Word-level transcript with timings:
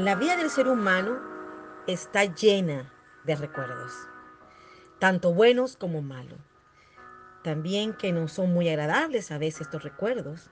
La 0.00 0.14
vida 0.14 0.34
del 0.38 0.48
ser 0.48 0.66
humano 0.66 1.20
está 1.86 2.24
llena 2.24 2.90
de 3.24 3.36
recuerdos, 3.36 3.92
tanto 4.98 5.34
buenos 5.34 5.76
como 5.76 6.00
malos. 6.00 6.38
También 7.44 7.92
que 7.92 8.10
no 8.10 8.26
son 8.26 8.50
muy 8.50 8.70
agradables 8.70 9.30
a 9.30 9.36
veces 9.36 9.60
estos 9.60 9.82
recuerdos, 9.82 10.48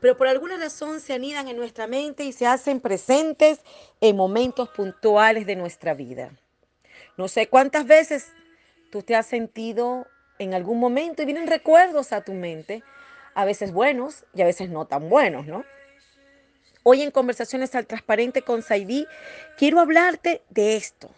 pero 0.00 0.16
por 0.16 0.28
alguna 0.28 0.56
razón 0.56 1.00
se 1.00 1.12
anidan 1.12 1.48
en 1.48 1.58
nuestra 1.58 1.86
mente 1.88 2.24
y 2.24 2.32
se 2.32 2.46
hacen 2.46 2.80
presentes 2.80 3.60
en 4.00 4.16
momentos 4.16 4.70
puntuales 4.70 5.44
de 5.44 5.56
nuestra 5.56 5.92
vida. 5.92 6.32
No 7.18 7.28
sé 7.28 7.50
cuántas 7.50 7.86
veces 7.86 8.32
tú 8.90 9.02
te 9.02 9.14
has 9.14 9.26
sentido 9.26 10.06
en 10.38 10.54
algún 10.54 10.80
momento 10.80 11.20
y 11.20 11.26
vienen 11.26 11.48
recuerdos 11.48 12.14
a 12.14 12.22
tu 12.22 12.32
mente, 12.32 12.82
a 13.34 13.44
veces 13.44 13.74
buenos 13.74 14.24
y 14.32 14.40
a 14.40 14.46
veces 14.46 14.70
no 14.70 14.86
tan 14.86 15.10
buenos, 15.10 15.46
¿no? 15.46 15.66
Hoy 16.82 17.02
en 17.02 17.10
Conversaciones 17.10 17.74
al 17.74 17.86
Transparente 17.86 18.40
con 18.40 18.62
Saidí 18.62 19.06
quiero 19.58 19.80
hablarte 19.80 20.42
de 20.48 20.76
esto, 20.76 21.10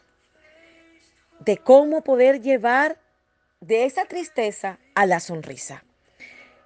de 1.39 1.57
cómo 1.57 2.03
poder 2.03 2.41
llevar 2.41 2.99
de 3.61 3.85
esa 3.85 4.05
tristeza 4.07 4.81
a 4.97 5.07
la 5.07 5.21
sonrisa. 5.21 5.85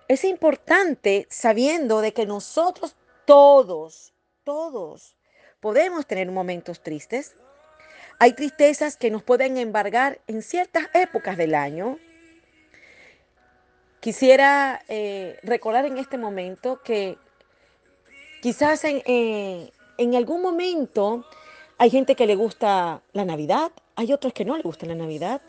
Es 0.08 0.24
importante 0.24 1.26
sabiendo 1.28 2.00
de 2.00 2.14
que 2.14 2.24
nosotros 2.24 2.96
todos, 3.26 4.14
todos 4.44 5.14
podemos 5.60 6.06
tener 6.06 6.30
momentos 6.30 6.82
tristes. 6.82 7.36
Hay 8.18 8.32
tristezas 8.32 8.96
que 8.96 9.10
nos 9.10 9.22
pueden 9.22 9.58
embargar 9.58 10.20
en 10.26 10.40
ciertas 10.40 10.88
épocas 10.94 11.36
del 11.36 11.54
año. 11.54 11.98
Quisiera 14.00 14.82
eh, 14.88 15.38
recordar 15.42 15.84
en 15.84 15.98
este 15.98 16.16
momento 16.16 16.80
que 16.82 17.18
Quizás 18.46 18.84
eh, 18.84 19.72
en, 19.98 20.14
algún 20.14 20.40
momento 20.40 21.24
hay 21.78 21.90
gente 21.90 22.14
que 22.14 22.28
le 22.28 22.36
gusta 22.36 23.02
la 23.12 23.24
Navidad, 23.24 23.72
hay 23.96 24.12
otros 24.12 24.32
que 24.32 24.44
no 24.44 24.56
le 24.56 24.62
gusta 24.62 24.86
la 24.86 24.94
Navidad, 24.94 25.40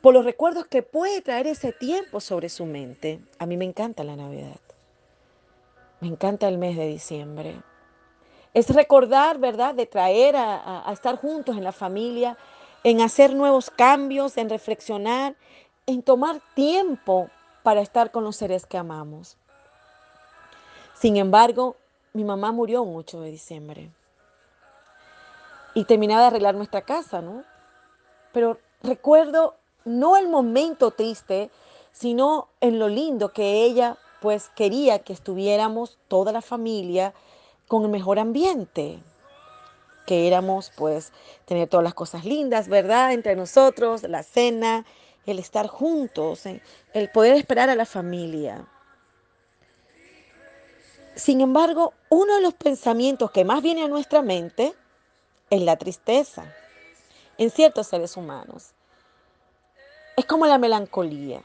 por 0.00 0.14
los 0.14 0.24
recuerdos 0.24 0.64
que 0.64 0.82
puede 0.82 1.20
traer 1.20 1.46
ese 1.46 1.72
tiempo 1.72 2.22
sobre 2.22 2.48
su 2.48 2.64
mente. 2.64 3.20
A 3.38 3.44
mí 3.44 3.58
me 3.58 3.66
encanta 3.66 4.02
la 4.02 4.16
Navidad, 4.16 4.56
me 6.00 6.08
encanta 6.08 6.48
el 6.48 6.56
mes 6.56 6.78
de 6.78 6.86
diciembre. 6.86 7.60
Es 8.54 8.70
recordar, 8.70 9.36
¿verdad?, 9.36 9.74
de 9.74 9.84
traer 9.84 10.36
a, 10.36 10.88
a 10.88 10.92
estar 10.94 11.18
juntos 11.18 11.58
en 11.58 11.64
la 11.64 11.72
familia, 11.72 12.38
en 12.82 13.02
hacer 13.02 13.34
nuevos 13.34 13.68
cambios, 13.68 14.38
en 14.38 14.48
reflexionar, 14.48 15.34
en 15.84 16.02
tomar 16.02 16.40
tiempo 16.54 17.28
para 17.62 17.82
estar 17.82 18.10
con 18.10 18.24
los 18.24 18.36
seres 18.36 18.64
que 18.64 18.78
amamos. 18.78 19.36
Sin 20.94 21.18
embargo, 21.18 21.76
mi 22.12 22.24
mamá 22.24 22.52
murió 22.52 22.82
un 22.82 22.96
8 22.96 23.20
de 23.20 23.30
diciembre. 23.30 23.90
Y 25.74 25.84
terminaba 25.84 26.22
de 26.22 26.26
arreglar 26.28 26.54
nuestra 26.54 26.82
casa, 26.82 27.22
¿no? 27.22 27.44
Pero 28.32 28.58
recuerdo 28.82 29.56
no 29.84 30.16
el 30.16 30.28
momento 30.28 30.90
triste, 30.90 31.50
sino 31.92 32.48
en 32.60 32.78
lo 32.78 32.88
lindo 32.88 33.32
que 33.32 33.64
ella 33.64 33.96
pues 34.20 34.50
quería 34.54 34.98
que 34.98 35.12
estuviéramos 35.12 35.98
toda 36.08 36.32
la 36.32 36.42
familia 36.42 37.14
con 37.68 37.84
el 37.84 37.88
mejor 37.88 38.18
ambiente, 38.18 39.02
que 40.06 40.26
éramos 40.26 40.72
pues 40.76 41.12
tener 41.46 41.68
todas 41.68 41.84
las 41.84 41.94
cosas 41.94 42.24
lindas, 42.24 42.68
¿verdad? 42.68 43.12
Entre 43.12 43.36
nosotros, 43.36 44.02
la 44.02 44.22
cena, 44.22 44.84
el 45.24 45.38
estar 45.38 45.68
juntos, 45.68 46.44
el 46.46 47.10
poder 47.12 47.36
esperar 47.36 47.70
a 47.70 47.76
la 47.76 47.86
familia. 47.86 48.66
Sin 51.14 51.40
embargo, 51.40 51.92
uno 52.08 52.36
de 52.36 52.40
los 52.40 52.54
pensamientos 52.54 53.30
que 53.30 53.44
más 53.44 53.62
viene 53.62 53.84
a 53.84 53.88
nuestra 53.88 54.22
mente 54.22 54.74
es 55.50 55.62
la 55.62 55.76
tristeza 55.76 56.44
en 57.38 57.50
ciertos 57.50 57.88
seres 57.88 58.16
humanos. 58.16 58.70
Es 60.16 60.24
como 60.24 60.46
la 60.46 60.58
melancolía. 60.58 61.42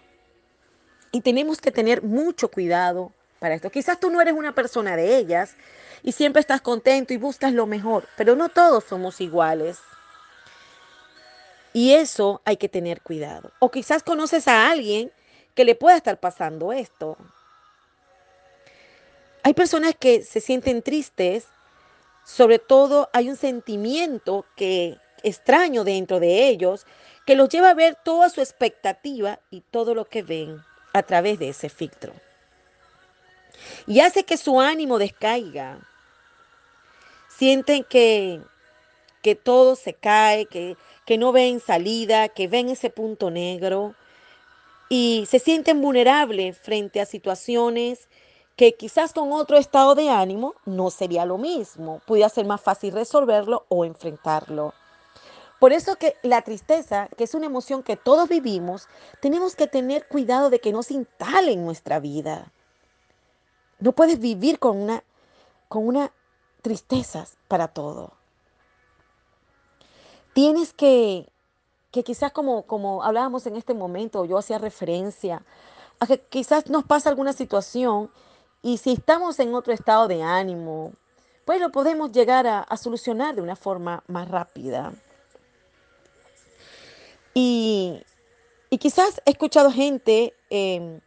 Y 1.11 1.21
tenemos 1.21 1.61
que 1.61 1.71
tener 1.71 2.03
mucho 2.03 2.49
cuidado 2.49 3.11
para 3.39 3.55
esto. 3.55 3.69
Quizás 3.69 3.99
tú 3.99 4.09
no 4.09 4.21
eres 4.21 4.33
una 4.33 4.53
persona 4.53 4.95
de 4.95 5.17
ellas 5.17 5.55
y 6.03 6.11
siempre 6.11 6.41
estás 6.41 6.61
contento 6.61 7.13
y 7.13 7.17
buscas 7.17 7.53
lo 7.53 7.65
mejor, 7.65 8.07
pero 8.17 8.35
no 8.35 8.49
todos 8.49 8.83
somos 8.83 9.21
iguales. 9.21 9.79
Y 11.73 11.93
eso 11.93 12.41
hay 12.45 12.57
que 12.57 12.69
tener 12.69 13.01
cuidado. 13.01 13.51
O 13.59 13.71
quizás 13.71 14.03
conoces 14.03 14.47
a 14.47 14.69
alguien 14.69 15.11
que 15.55 15.65
le 15.65 15.75
pueda 15.75 15.97
estar 15.97 16.19
pasando 16.19 16.71
esto. 16.73 17.17
Hay 19.45 19.53
personas 19.53 19.93
que 19.93 20.23
se 20.23 20.41
sienten 20.41 20.81
tristes, 20.81 21.45
sobre 22.25 22.57
todo 22.57 23.11
hay 23.13 23.29
un 23.29 23.35
sentimiento 23.35 24.43
que 24.55 24.97
extraño 25.21 25.83
dentro 25.83 26.19
de 26.19 26.47
ellos 26.47 26.87
que 27.27 27.35
los 27.35 27.47
lleva 27.49 27.69
a 27.69 27.75
ver 27.75 27.95
toda 28.03 28.31
su 28.31 28.41
expectativa 28.41 29.39
y 29.51 29.61
todo 29.61 29.93
lo 29.93 30.05
que 30.05 30.23
ven 30.23 30.63
a 30.93 31.03
través 31.03 31.37
de 31.37 31.49
ese 31.49 31.69
filtro. 31.69 32.11
Y 33.85 33.99
hace 33.99 34.23
que 34.23 34.37
su 34.37 34.59
ánimo 34.59 34.97
descaiga. 34.97 35.77
Sienten 37.29 37.83
que, 37.83 38.41
que 39.21 39.35
todo 39.35 39.75
se 39.75 39.93
cae, 39.93 40.47
que, 40.47 40.75
que 41.05 41.19
no 41.19 41.31
ven 41.31 41.59
salida, 41.59 42.29
que 42.29 42.47
ven 42.47 42.69
ese 42.69 42.89
punto 42.89 43.29
negro 43.29 43.93
y 44.89 45.27
se 45.29 45.37
sienten 45.37 45.83
vulnerables 45.83 46.57
frente 46.57 46.99
a 46.99 47.05
situaciones 47.05 48.07
que 48.55 48.75
quizás 48.75 49.13
con 49.13 49.31
otro 49.33 49.57
estado 49.57 49.95
de 49.95 50.09
ánimo 50.09 50.55
no 50.65 50.89
sería 50.89 51.25
lo 51.25 51.37
mismo, 51.37 52.01
pudiera 52.05 52.29
ser 52.29 52.45
más 52.45 52.61
fácil 52.61 52.93
resolverlo 52.93 53.65
o 53.67 53.83
enfrentarlo. 53.83 54.73
Por 55.59 55.73
eso 55.73 55.95
que 55.95 56.15
la 56.21 56.41
tristeza, 56.41 57.09
que 57.17 57.23
es 57.25 57.33
una 57.33 57.45
emoción 57.45 57.83
que 57.83 57.97
todos 57.97 58.29
vivimos, 58.29 58.87
tenemos 59.21 59.55
que 59.55 59.67
tener 59.67 60.07
cuidado 60.07 60.49
de 60.49 60.59
que 60.59 60.71
no 60.71 60.83
se 60.83 60.93
instale 60.93 61.53
en 61.53 61.65
nuestra 61.65 61.99
vida. 61.99 62.51
No 63.79 63.93
puedes 63.93 64.19
vivir 64.19 64.59
con 64.59 64.77
una, 64.77 65.03
con 65.67 65.87
una 65.87 66.11
tristeza 66.61 67.27
para 67.47 67.69
todo. 67.69 68.13
Tienes 70.33 70.73
que, 70.73 71.31
que 71.91 72.03
quizás 72.03 72.31
como, 72.31 72.63
como 72.63 73.03
hablábamos 73.03 73.47
en 73.47 73.55
este 73.55 73.73
momento, 73.73 74.25
yo 74.25 74.37
hacía 74.37 74.57
referencia 74.57 75.45
a 75.99 76.07
que 76.07 76.19
quizás 76.19 76.69
nos 76.69 76.83
pasa 76.83 77.09
alguna 77.09 77.31
situación 77.31 78.11
y 78.65 78.79
si 78.79 78.93
estamos 78.93 79.39
en 79.39 79.53
otro 79.53 79.73
estado 79.73 80.07
de 80.07 80.23
ánimo, 80.23 80.93
pues 81.45 81.61
lo 81.61 81.71
podemos 81.71 82.11
llegar 82.11 82.47
a, 82.47 82.77
solucionar 82.77 83.35
de 83.35 83.43
una 83.43 83.55
forma 83.55 84.03
más 84.07 84.27
rápida. 84.27 84.91
Y, 87.35 88.01
quizás 88.79 89.21
he 89.23 89.29
escuchado 89.29 89.71
gente 89.71 90.33
em, 90.49 90.99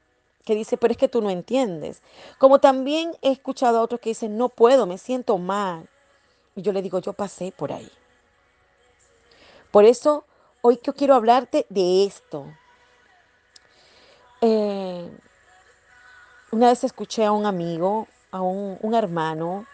que 0.45 0.55
dice, 0.55 0.77
pero 0.77 0.93
es 0.93 0.99
que 0.99 1.09
tú 1.09 1.21
no 1.21 1.31
entiendes. 1.31 2.01
Como 2.39 2.61
también 2.61 3.11
he 3.23 3.33
escuchado 3.33 3.79
a 3.79 3.83
otros 3.83 4.01
que 4.01 4.11
dicen, 4.11 4.37
no 4.37 4.51
puedo, 4.51 4.87
me 4.87 4.97
siento 4.97 5.37
mal. 5.37 5.89
Y 6.55 6.63
yo 6.63 6.73
le 6.73 6.81
digo, 6.81 7.01
yo 7.01 7.13
pasé 7.13 7.51
por 7.51 7.73
ahí. 7.73 7.91
Por 9.73 9.85
eso, 9.85 10.27
hoy 10.61 10.77
quiero 10.77 11.17
hablarte 11.17 11.67
de 11.71 12.05
esto. 12.05 12.47
Eh, 14.43 14.88
una 16.51 16.69
vez 16.69 16.85
escuché 16.85 17.25
a 17.25 17.33
un 17.33 17.47
amigo, 17.47 18.09
a 18.31 18.43
un, 18.43 18.95
hermano, 18.95 19.67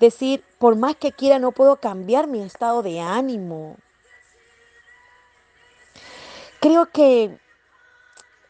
decir, 0.00 0.44
por 0.58 0.76
más 0.76 0.96
que 0.96 1.12
quiera 1.12 1.38
no 1.38 1.52
puedo 1.52 1.76
cambiar 1.76 2.26
mi 2.26 2.42
estado 2.42 2.82
de 2.82 3.00
ánimo. 3.00 3.76
Creo 6.60 6.86
que 6.86 7.38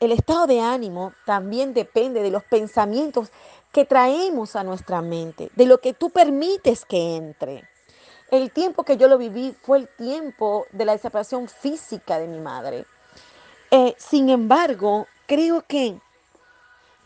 el 0.01 0.13
estado 0.13 0.47
de 0.47 0.61
ánimo 0.61 1.13
también 1.25 1.75
depende 1.75 2.23
de 2.23 2.31
los 2.31 2.45
pensamientos 2.45 3.31
que 3.73 3.85
traemos 3.85 4.55
a 4.55 4.65
nuestra 4.65 5.01
mente, 5.01 5.51
de 5.57 5.67
lo 5.67 5.79
que 5.79 5.95
tú 5.95 6.11
permites 6.11 6.85
que 6.85 7.17
entre. 7.17 7.69
El 8.31 8.51
tiempo 8.51 8.85
que 8.85 8.97
yo 8.97 9.09
lo 9.09 9.19
viví 9.19 9.55
fue 9.63 9.79
el 9.79 9.89
tiempo 9.89 10.67
de 10.73 10.85
la 10.85 10.99
separación 10.99 11.49
física 11.49 12.19
de 12.19 12.29
mi 12.29 12.41
madre. 12.41 12.87
Eh, 13.71 13.95
sin 13.99 14.29
embargo, 14.29 15.07
creo 15.27 15.65
que 15.67 15.99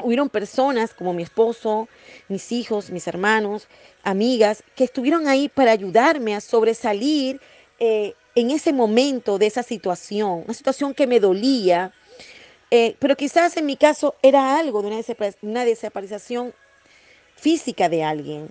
hubieron 0.02 0.28
personas 0.28 0.92
como 0.92 1.12
mi 1.12 1.22
esposo, 1.22 1.88
mis 2.28 2.52
hijos, 2.52 2.90
mis 2.90 3.06
hermanos, 3.06 3.68
amigas, 4.02 4.62
que 4.74 4.84
estuvieron 4.84 5.28
ahí 5.28 5.48
para 5.48 5.72
ayudarme 5.72 6.34
a 6.34 6.40
sobresalir 6.40 7.40
eh, 7.78 8.14
en 8.34 8.50
ese 8.50 8.72
momento 8.72 9.38
de 9.38 9.46
esa 9.46 9.62
situación, 9.62 10.42
una 10.44 10.54
situación 10.54 10.94
que 10.94 11.06
me 11.06 11.20
dolía, 11.20 11.92
eh, 12.70 12.96
pero 12.98 13.16
quizás 13.16 13.56
en 13.56 13.66
mi 13.66 13.76
caso 13.76 14.14
era 14.22 14.58
algo 14.58 14.82
de 14.82 15.04
una, 15.42 15.64
desaparición 15.64 16.52
física 17.34 17.88
de 17.88 18.04
alguien. 18.04 18.48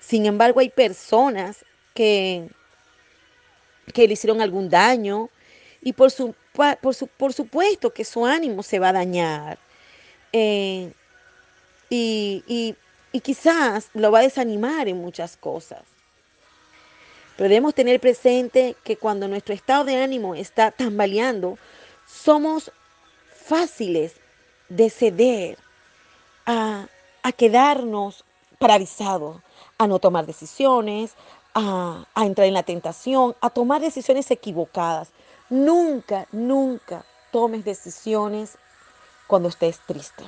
Sin 0.00 0.26
embargo, 0.26 0.60
hay 0.60 0.70
personas 0.70 1.64
que, 1.92 2.48
que 3.92 4.06
le 4.06 4.14
hicieron 4.14 4.40
algún 4.40 4.70
daño 4.70 5.28
y 5.82 5.92
por 5.92 6.10
supuesto 6.10 7.92
que 7.92 8.04
su 8.04 8.24
ánimo 8.24 8.62
se 8.62 8.78
va 8.78 8.90
a 8.90 8.94
dañar. 8.94 9.58
Eh, 10.32 10.92
y, 11.90 12.76
y 13.12 13.20
quizás 13.20 13.90
lo 13.94 14.10
va 14.10 14.20
a 14.20 14.22
desanimar 14.22 14.88
en 14.88 14.98
muchas 14.98 15.36
cosas. 15.36 15.82
Pero 17.36 17.48
debemos 17.48 17.74
tener 17.74 18.00
presente 18.00 18.76
que 18.82 18.96
cuando 18.96 19.28
nuestro 19.28 19.54
estado 19.54 19.84
de 19.84 20.02
ánimo 20.02 20.34
está 20.34 20.70
tambaleando, 20.72 21.56
somos 22.06 22.72
fáciles 23.32 24.14
de 24.68 24.90
ceder 24.90 25.58
a, 26.46 26.88
a 27.22 27.32
quedarnos 27.32 28.24
paralizados, 28.58 29.40
a 29.78 29.86
no 29.86 30.00
tomar 30.00 30.26
decisiones, 30.26 31.14
a, 31.54 32.04
a 32.14 32.26
entrar 32.26 32.48
en 32.48 32.54
la 32.54 32.64
tentación, 32.64 33.36
a 33.40 33.50
tomar 33.50 33.80
decisiones 33.80 34.30
equivocadas. 34.30 35.10
Nunca, 35.48 36.26
nunca 36.32 37.04
tomes 37.30 37.64
decisiones 37.64 38.58
cuando 39.28 39.48
estés 39.48 39.78
triste. 39.86 40.24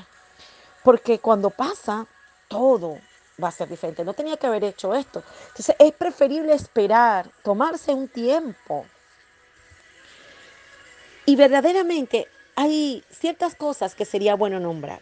Porque 0.84 1.18
cuando 1.18 1.50
pasa, 1.50 2.06
todo 2.46 2.98
va 3.42 3.48
a 3.48 3.52
ser 3.52 3.68
diferente. 3.68 4.04
No 4.04 4.14
tenía 4.14 4.36
que 4.36 4.46
haber 4.46 4.62
hecho 4.62 4.94
esto. 4.94 5.24
Entonces 5.48 5.74
es 5.76 5.92
preferible 5.92 6.52
esperar, 6.52 7.28
tomarse 7.42 7.92
un 7.92 8.06
tiempo. 8.06 8.86
Y 11.26 11.34
verdaderamente 11.34 12.28
hay 12.54 13.02
ciertas 13.10 13.56
cosas 13.56 13.94
que 13.96 14.04
sería 14.04 14.36
bueno 14.36 14.60
nombrar. 14.60 15.00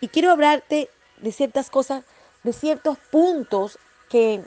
Y 0.00 0.08
quiero 0.08 0.30
hablarte 0.30 0.90
de 1.16 1.32
ciertas 1.32 1.70
cosas, 1.70 2.04
de 2.42 2.52
ciertos 2.52 2.98
puntos 3.10 3.78
que, 4.08 4.42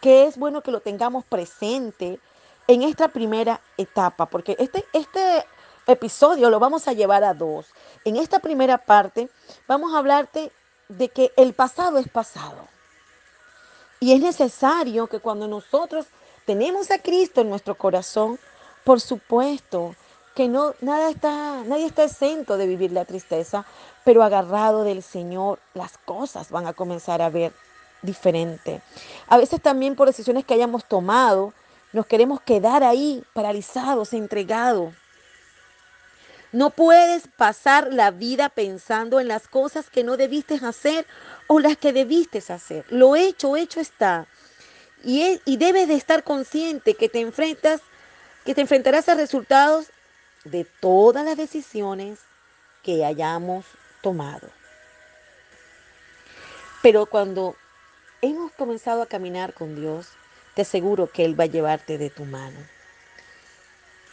que 0.00 0.26
es 0.26 0.36
bueno 0.36 0.62
que 0.62 0.70
lo 0.70 0.80
tengamos 0.80 1.24
presente 1.24 2.18
en 2.66 2.82
esta 2.82 3.08
primera 3.08 3.60
etapa, 3.78 4.26
porque 4.26 4.54
este, 4.58 4.84
este 4.92 5.46
episodio 5.86 6.50
lo 6.50 6.60
vamos 6.60 6.86
a 6.86 6.92
llevar 6.92 7.24
a 7.24 7.32
dos. 7.32 7.66
En 8.08 8.16
esta 8.16 8.38
primera 8.38 8.78
parte 8.78 9.28
vamos 9.66 9.92
a 9.92 9.98
hablarte 9.98 10.50
de 10.88 11.10
que 11.10 11.30
el 11.36 11.52
pasado 11.52 11.98
es 11.98 12.08
pasado. 12.08 12.66
Y 14.00 14.14
es 14.14 14.20
necesario 14.22 15.08
que 15.08 15.20
cuando 15.20 15.46
nosotros 15.46 16.06
tenemos 16.46 16.90
a 16.90 17.02
Cristo 17.02 17.42
en 17.42 17.50
nuestro 17.50 17.74
corazón, 17.74 18.38
por 18.82 19.02
supuesto 19.02 19.94
que 20.34 20.48
no 20.48 20.74
nada 20.80 21.10
está 21.10 21.62
nadie 21.66 21.84
está 21.84 22.04
exento 22.04 22.56
de 22.56 22.66
vivir 22.66 22.92
la 22.92 23.04
tristeza, 23.04 23.66
pero 24.04 24.22
agarrado 24.22 24.84
del 24.84 25.02
Señor, 25.02 25.58
las 25.74 25.98
cosas 25.98 26.50
van 26.50 26.66
a 26.66 26.72
comenzar 26.72 27.20
a 27.20 27.28
ver 27.28 27.52
diferente. 28.00 28.80
A 29.26 29.36
veces 29.36 29.60
también 29.60 29.96
por 29.96 30.06
decisiones 30.06 30.46
que 30.46 30.54
hayamos 30.54 30.86
tomado, 30.86 31.52
nos 31.92 32.06
queremos 32.06 32.40
quedar 32.40 32.84
ahí 32.84 33.22
paralizados, 33.34 34.14
entregados. 34.14 34.94
No 36.52 36.70
puedes 36.70 37.28
pasar 37.36 37.92
la 37.92 38.10
vida 38.10 38.48
pensando 38.48 39.20
en 39.20 39.28
las 39.28 39.48
cosas 39.48 39.90
que 39.90 40.02
no 40.02 40.16
debiste 40.16 40.54
hacer 40.62 41.06
o 41.46 41.60
las 41.60 41.76
que 41.76 41.92
debiste 41.92 42.42
hacer. 42.48 42.86
Lo 42.88 43.16
hecho, 43.16 43.56
hecho 43.56 43.80
está. 43.80 44.26
Y, 45.04 45.40
y 45.44 45.56
debes 45.58 45.88
de 45.88 45.94
estar 45.94 46.24
consciente 46.24 46.94
que 46.94 47.08
te 47.10 47.20
enfrentas, 47.20 47.82
que 48.46 48.54
te 48.54 48.62
enfrentarás 48.62 49.08
a 49.10 49.14
resultados 49.14 49.88
de 50.44 50.64
todas 50.64 51.24
las 51.24 51.36
decisiones 51.36 52.20
que 52.82 53.04
hayamos 53.04 53.66
tomado. 54.00 54.48
Pero 56.80 57.06
cuando 57.06 57.56
hemos 58.22 58.52
comenzado 58.52 59.02
a 59.02 59.06
caminar 59.06 59.52
con 59.52 59.76
Dios, 59.76 60.08
te 60.54 60.62
aseguro 60.62 61.10
que 61.10 61.26
Él 61.26 61.38
va 61.38 61.44
a 61.44 61.48
llevarte 61.48 61.98
de 61.98 62.08
tu 62.08 62.24
mano 62.24 62.58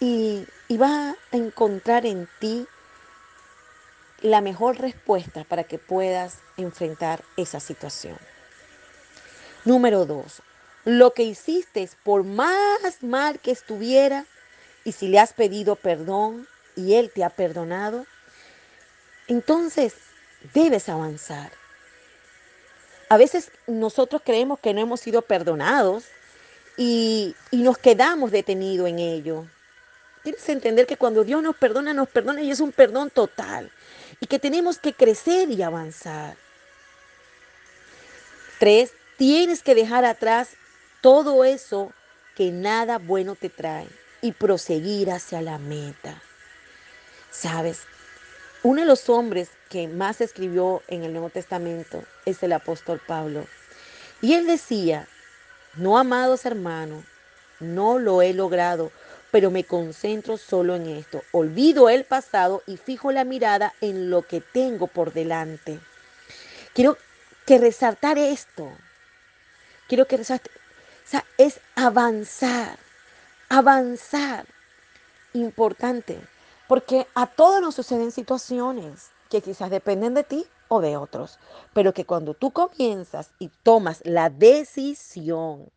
y, 0.05 0.77
va 0.77 1.15
a 1.31 1.35
encontrar 1.35 2.05
en 2.05 2.27
ti 2.39 2.67
la 4.21 4.41
mejor 4.41 4.79
respuesta 4.79 5.43
para 5.43 5.63
que 5.63 5.79
puedas 5.79 6.39
enfrentar 6.57 7.23
esa 7.37 7.59
situación. 7.59 8.17
Número 9.63 10.05
dos, 10.05 10.41
lo 10.83 11.13
que 11.13 11.23
hiciste 11.23 11.89
por 12.03 12.23
más 12.23 13.01
mal 13.01 13.39
que 13.39 13.51
estuviera 13.51 14.25
y 14.83 14.91
si 14.91 15.07
le 15.07 15.19
has 15.19 15.33
pedido 15.33 15.75
perdón 15.75 16.47
y 16.75 16.93
él 16.93 17.11
te 17.13 17.23
ha 17.23 17.29
perdonado, 17.31 18.05
entonces 19.27 19.95
debes 20.53 20.87
avanzar. 20.87 21.51
A 23.09 23.17
veces 23.17 23.51
nosotros 23.65 24.21
creemos 24.23 24.59
que 24.59 24.73
no 24.73 24.81
hemos 24.81 24.99
sido 24.99 25.23
perdonados 25.23 26.05
y, 26.77 27.35
y 27.49 27.63
nos 27.63 27.79
quedamos 27.79 28.31
detenidos 28.31 28.87
en 28.87 28.99
ello. 28.99 29.47
Tienes 30.25 30.41
que 30.41 30.53
entender 30.53 30.87
que 30.87 30.97
cuando 30.97 31.23
Dios 31.23 31.43
nos 31.43 31.55
perdona, 31.55 31.93
nos 31.93 32.09
perdona 32.09 32.41
y 32.41 32.49
es 32.49 32.59
un 32.59 32.71
perdón 32.71 33.11
total. 33.11 33.71
Y 34.19 34.25
que 34.25 34.39
tenemos 34.39 34.79
que 34.79 34.91
crecer 34.91 35.51
y 35.51 35.61
avanzar. 35.61 36.35
Tres, 38.57 38.91
tienes 39.17 39.61
que 39.61 39.75
dejar 39.75 40.03
atrás 40.03 40.49
todo 41.01 41.43
eso 41.43 41.93
que 42.35 42.49
nada 42.49 42.97
bueno 42.97 43.35
te 43.35 43.51
trae 43.51 43.87
y 44.23 44.31
proseguir 44.31 45.11
hacia 45.11 45.43
la 45.43 45.59
meta. 45.59 46.19
Sabes, 47.29 47.81
uno 48.63 48.81
de 48.81 48.87
los 48.87 49.07
hombres 49.09 49.49
que 49.69 49.87
más 49.87 50.21
escribió 50.21 50.81
en 50.87 51.03
el 51.03 51.11
Nuevo 51.11 51.29
Testamento 51.29 52.03
es 52.25 52.41
el 52.41 52.53
apóstol 52.53 52.99
Pablo. 53.05 53.45
Y 54.23 54.33
él 54.33 54.47
decía, 54.47 55.07
no 55.75 55.99
amados 55.99 56.45
hermanos, 56.45 57.03
no 57.59 57.99
lo 57.99 58.23
he 58.23 58.33
logrado 58.33 58.91
pero 59.35 59.51
me 59.51 59.65
concentro 59.65 60.37
solo 60.37 60.75
en 60.75 60.85
esto. 60.85 61.21
Olvido 61.33 61.89
el 61.89 62.05
pasado 62.05 62.63
y 62.67 62.77
fijo 62.77 63.11
la 63.11 63.25
mirada 63.25 63.73
en 63.81 64.09
lo 64.09 64.21
que 64.21 64.39
tengo 64.39 64.87
por 64.87 65.11
delante. 65.11 65.81
Quiero 66.73 66.97
que 67.45 67.57
resaltar 67.57 68.17
esto. 68.17 68.71
Quiero 69.89 70.07
que 70.07 70.15
resaltar. 70.15 70.53
O 70.55 71.09
sea, 71.09 71.25
es 71.37 71.59
avanzar. 71.75 72.79
Avanzar. 73.49 74.45
Importante. 75.33 76.17
Porque 76.69 77.05
a 77.13 77.27
todos 77.27 77.59
nos 77.59 77.75
suceden 77.75 78.13
situaciones 78.13 79.09
que 79.29 79.41
quizás 79.41 79.69
dependen 79.69 80.13
de 80.13 80.23
ti 80.23 80.45
o 80.69 80.79
de 80.79 80.95
otros. 80.95 81.39
Pero 81.73 81.93
que 81.93 82.05
cuando 82.05 82.35
tú 82.35 82.51
comienzas 82.51 83.31
y 83.39 83.49
tomas 83.63 83.99
la 84.05 84.29
decisión 84.29 85.74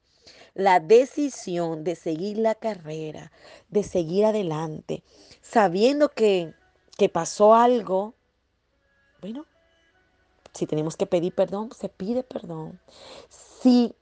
la 0.58 0.80
decisión 0.80 1.84
de 1.84 1.94
seguir 1.94 2.36
la 2.36 2.56
carrera, 2.56 3.30
de 3.68 3.84
seguir 3.84 4.26
adelante, 4.26 5.04
sabiendo 5.40 6.08
que, 6.08 6.52
que 6.96 7.08
pasó 7.08 7.54
algo, 7.54 8.14
bueno, 9.20 9.46
si 10.52 10.66
tenemos 10.66 10.96
que 10.96 11.06
pedir 11.06 11.32
perdón, 11.32 11.70
se 11.78 11.88
pide 11.88 12.24
perdón. 12.24 12.80
Si 13.28 13.94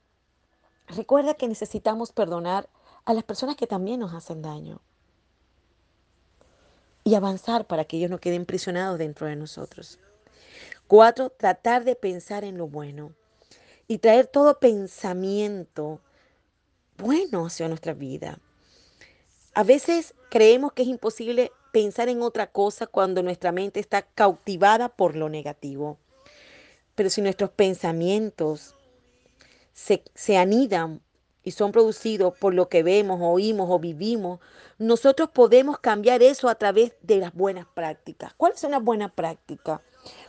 recuerda 0.87 1.35
que 1.35 1.47
necesitamos 1.47 2.11
perdonar 2.11 2.67
a 3.05 3.13
las 3.13 3.23
personas 3.23 3.55
que 3.55 3.67
también 3.67 3.99
nos 3.99 4.15
hacen 4.15 4.41
daño 4.41 4.81
y 7.03 7.13
avanzar 7.13 7.67
para 7.67 7.85
que 7.85 7.97
ellos 7.97 8.09
no 8.09 8.17
queden 8.17 8.47
prisionados 8.47 8.97
dentro 8.97 9.27
de 9.27 9.35
nosotros. 9.35 9.99
Cuatro, 10.87 11.29
tratar 11.29 11.83
de 11.83 11.95
pensar 11.95 12.43
en 12.43 12.57
lo 12.57 12.67
bueno 12.67 13.13
y 13.87 13.99
traer 13.99 14.25
todo 14.25 14.59
pensamiento 14.59 16.01
bueno 16.97 17.45
hacia 17.45 17.67
nuestra 17.67 17.93
vida. 17.93 18.39
A 19.53 19.63
veces 19.63 20.13
creemos 20.29 20.73
que 20.73 20.83
es 20.83 20.87
imposible 20.87 21.51
pensar 21.71 22.09
en 22.09 22.21
otra 22.21 22.47
cosa 22.47 22.87
cuando 22.87 23.23
nuestra 23.23 23.51
mente 23.51 23.79
está 23.79 24.01
cautivada 24.01 24.89
por 24.89 25.15
lo 25.15 25.29
negativo. 25.29 25.97
Pero 26.95 27.09
si 27.09 27.21
nuestros 27.21 27.51
pensamientos 27.51 28.75
se, 29.73 30.03
se 30.15 30.37
anidan 30.37 31.01
y 31.43 31.51
son 31.51 31.71
producidos 31.71 32.37
por 32.37 32.53
lo 32.53 32.67
que 32.67 32.83
vemos, 32.83 33.19
oímos 33.21 33.67
o 33.69 33.79
vivimos, 33.79 34.39
nosotros 34.79 35.29
podemos 35.29 35.79
cambiar 35.79 36.21
eso 36.21 36.49
a 36.49 36.55
través 36.55 36.93
de 37.01 37.17
las 37.17 37.33
buenas 37.33 37.67
prácticas. 37.67 38.33
¿Cuál 38.35 38.53
es 38.53 38.63
una 38.63 38.79
buena 38.79 39.09
práctica? 39.09 39.81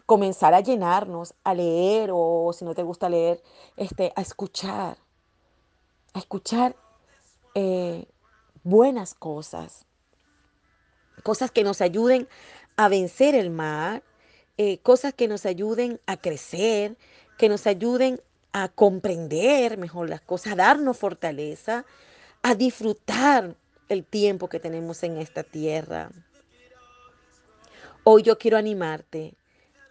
Comenzar 0.07 0.55
a 0.55 0.61
llenarnos, 0.61 1.35
a 1.45 1.55
leer 1.55 2.11
o 2.13 2.53
si 2.53 2.65
no 2.65 2.75
te 2.75 2.83
gusta 2.83 3.09
leer, 3.09 3.43
este, 3.77 4.13
a 4.17 4.23
escuchar 4.23 4.99
a 6.15 6.19
escuchar 6.19 6.77
eh, 7.55 8.07
buenas 8.63 9.15
cosas, 9.15 9.87
cosas 11.23 11.51
que 11.51 11.65
nos 11.65 11.81
ayuden 11.81 12.29
a 12.77 12.89
vencer 12.89 13.35
el 13.35 13.51
mal, 13.51 14.03
eh, 14.57 14.79
cosas 14.79 15.15
que 15.15 15.29
nos 15.29 15.47
ayuden 15.47 16.01
a 16.07 16.17
crecer, 16.17 16.97
que 17.37 17.49
nos 17.49 17.67
ayuden 17.67 18.21
a 18.53 18.69
comprender 18.69 19.79
mejor 19.79 20.09
las 20.09 20.21
cosas, 20.21 20.53
a 20.53 20.57
darnos 20.57 20.97
fortaleza, 20.97 21.85
a 22.43 22.55
disfrutar 22.55 23.57
el 23.89 24.05
tiempo 24.05 24.49
que 24.49 24.61
tenemos 24.61 25.03
en 25.03 25.17
esta 25.17 25.43
tierra. 25.43 26.11
Hoy 28.05 28.23
yo 28.23 28.39
quiero 28.39 28.57
animarte 28.57 29.35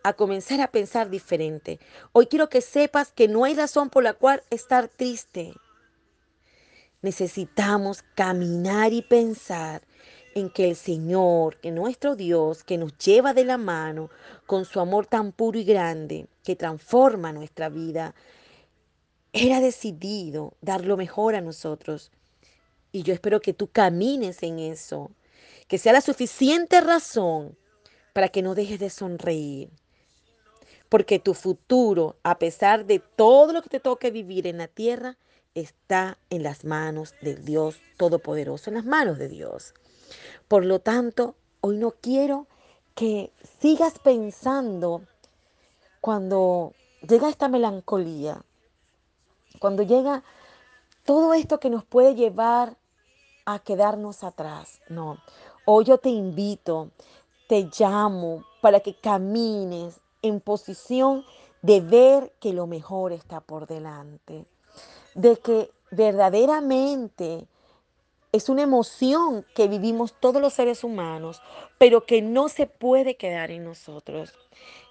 a 0.04 0.14
comenzar 0.14 0.62
a 0.62 0.68
pensar 0.68 1.10
diferente. 1.10 1.80
Hoy 2.14 2.28
quiero 2.28 2.50
que 2.50 2.62
sepas 2.62 3.12
que 3.12 3.28
no 3.28 3.44
hay 3.44 3.56
razón 3.56 3.90
por 3.90 4.04
la 4.04 4.14
cual 4.14 4.44
estar 4.50 4.88
triste 4.88 5.54
necesitamos 7.08 8.04
caminar 8.16 8.92
y 8.92 9.02
pensar 9.02 9.82
en 10.36 10.50
que 10.50 10.68
el 10.68 10.76
Señor, 10.76 11.56
que 11.62 11.72
nuestro 11.72 12.18
Dios, 12.18 12.66
que 12.66 12.78
nos 12.78 12.98
lleva 12.98 13.34
de 13.34 13.46
la 13.46 13.58
mano 13.58 14.10
con 14.46 14.66
su 14.66 14.82
amor 14.82 15.06
tan 15.06 15.32
puro 15.32 15.58
y 15.58 15.64
grande, 15.64 16.28
que 16.44 16.58
transforma 16.58 17.32
nuestra 17.32 17.70
vida, 17.70 18.14
ha 19.34 19.62
decidido 19.62 20.54
dar 20.60 20.84
lo 20.84 20.98
mejor 20.98 21.36
a 21.36 21.40
nosotros. 21.40 22.12
Y 22.92 23.04
yo 23.04 23.14
espero 23.14 23.40
que 23.40 23.54
tú 23.54 23.68
camines 23.68 24.44
en 24.44 24.60
eso, 24.60 25.10
que 25.70 25.78
sea 25.78 25.94
la 25.94 26.02
suficiente 26.02 26.82
razón 26.82 27.58
para 28.12 28.28
que 28.28 28.42
no 28.42 28.54
dejes 28.54 28.80
de 28.80 28.90
sonreír. 28.90 29.70
Porque 30.90 31.20
tu 31.20 31.34
futuro, 31.34 32.18
a 32.24 32.38
pesar 32.38 32.86
de 32.86 33.00
todo 33.00 33.54
lo 33.54 33.62
que 33.62 33.70
te 33.70 33.80
toque 33.80 34.12
vivir 34.12 34.46
en 34.46 34.58
la 34.58 34.68
tierra, 34.68 35.18
está 35.62 36.18
en 36.30 36.44
las 36.44 36.64
manos 36.66 37.16
del 37.22 37.44
Dios 37.44 37.80
Todopoderoso, 37.98 38.70
en 38.70 38.76
las 38.76 38.86
manos 38.86 39.18
de 39.18 39.28
Dios. 39.28 39.74
Por 40.48 40.66
lo 40.66 40.80
tanto, 40.80 41.36
hoy 41.62 41.78
no 41.78 41.92
quiero 41.92 42.48
que 42.96 43.32
sigas 43.60 44.00
pensando 44.00 45.02
cuando 46.00 46.74
llega 47.08 47.30
esta 47.30 47.48
melancolía, 47.48 48.42
cuando 49.60 49.84
llega 49.84 50.24
todo 51.04 51.34
esto 51.34 51.60
que 51.60 51.70
nos 51.70 51.84
puede 51.84 52.16
llevar 52.16 52.78
a 53.46 53.60
quedarnos 53.60 54.24
atrás. 54.24 54.82
No, 54.90 55.18
hoy 55.66 55.86
yo 55.86 55.98
te 55.98 56.10
invito, 56.10 56.92
te 57.48 57.70
llamo 57.78 58.44
para 58.62 58.80
que 58.80 59.00
camines 59.00 60.00
en 60.22 60.40
posición 60.40 61.26
de 61.62 61.82
ver 61.82 62.34
que 62.40 62.54
lo 62.54 62.68
mejor 62.68 63.12
está 63.12 63.42
por 63.42 63.68
delante, 63.68 64.46
de 65.18 65.36
que 65.38 65.72
verdaderamente 65.90 67.48
es 68.32 68.50
una 68.50 68.62
emoción 68.62 69.46
que 69.56 69.68
vivimos 69.68 70.14
todos 70.20 70.42
los 70.42 70.54
seres 70.54 70.84
humanos, 70.84 71.42
pero 71.80 72.06
que 72.06 72.22
no 72.22 72.50
se 72.50 72.68
puede 72.68 73.18
quedar 73.18 73.50
en 73.50 73.66
nosotros, 73.66 74.32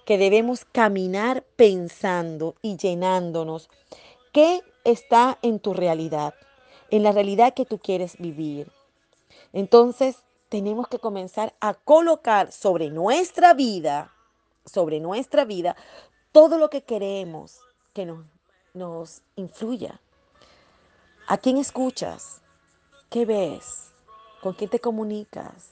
que 0.05 0.17
debemos 0.17 0.65
caminar 0.65 1.43
pensando 1.55 2.55
y 2.61 2.75
llenándonos. 2.75 3.69
¿Qué 4.33 4.61
está 4.83 5.39
en 5.41 5.59
tu 5.59 5.73
realidad? 5.73 6.33
En 6.91 7.03
la 7.03 7.13
realidad 7.13 7.53
que 7.53 7.65
tú 7.65 7.79
quieres 7.79 8.17
vivir. 8.17 8.69
Entonces, 9.53 10.17
tenemos 10.49 10.89
que 10.89 10.99
comenzar 10.99 11.53
a 11.61 11.73
colocar 11.73 12.51
sobre 12.51 12.89
nuestra 12.89 13.53
vida, 13.53 14.13
sobre 14.65 14.99
nuestra 14.99 15.45
vida, 15.45 15.77
todo 16.33 16.57
lo 16.57 16.69
que 16.69 16.83
queremos 16.83 17.59
que 17.93 18.05
nos, 18.05 18.25
nos 18.73 19.21
influya. 19.37 20.01
¿A 21.29 21.37
quién 21.37 21.57
escuchas? 21.57 22.41
¿Qué 23.09 23.25
ves? 23.25 23.91
¿Con 24.41 24.53
quién 24.53 24.69
te 24.69 24.79
comunicas? 24.79 25.71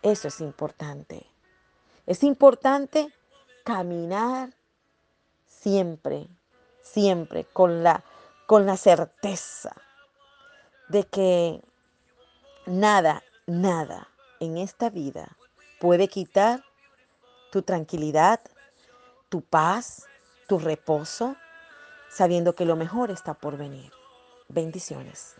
Eso 0.00 0.28
es 0.28 0.40
importante. 0.40 1.26
Es 2.06 2.22
importante 2.22 3.12
caminar 3.64 4.54
siempre, 5.46 6.26
siempre 6.80 7.44
con 7.44 7.82
la, 7.82 8.02
con 8.46 8.64
la 8.64 8.78
certeza 8.78 9.76
de 10.88 11.04
que 11.04 11.60
nada, 12.64 13.22
nada 13.46 14.08
en 14.40 14.56
esta 14.56 14.88
vida 14.88 15.36
puede 15.78 16.08
quitar 16.08 16.64
tu 17.50 17.60
tranquilidad, 17.60 18.40
tu 19.28 19.42
paz, 19.42 20.06
tu 20.48 20.58
reposo, 20.58 21.36
sabiendo 22.12 22.54
que 22.54 22.66
lo 22.66 22.76
mejor 22.76 23.10
está 23.10 23.34
por 23.34 23.56
venir. 23.56 23.90
Bendiciones. 24.48 25.36